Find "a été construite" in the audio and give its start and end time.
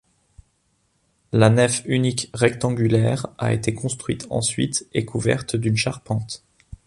3.37-4.25